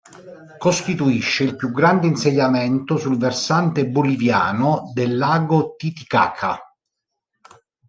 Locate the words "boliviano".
3.87-4.89